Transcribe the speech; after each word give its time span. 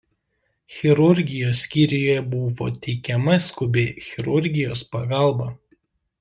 Chirurgijos 0.77 1.61
skyriuje 1.65 2.15
buvo 2.31 2.71
teikiama 2.87 3.37
skubi 3.49 3.85
chirurgijos 4.09 4.85
pagalba. 4.97 5.49